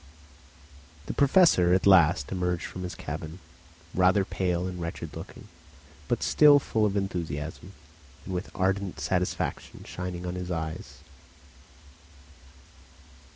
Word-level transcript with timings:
The 1.05 1.13
Professor 1.13 1.75
at 1.75 1.85
last 1.85 2.31
emerged 2.31 2.65
from 2.65 2.81
his 2.81 2.95
cabin, 2.95 3.37
rather 3.93 4.25
pale 4.25 4.65
and 4.65 4.81
wretched 4.81 5.15
looking, 5.15 5.47
but 6.07 6.23
still 6.23 6.57
full 6.57 6.87
of 6.87 6.97
enthusiasm, 6.97 7.73
and 8.25 8.33
with 8.33 8.49
ardent 8.55 8.99
satisfaction 8.99 9.83
shining 9.83 10.25
in 10.25 10.33
his 10.33 10.49
eyes. 10.49 11.03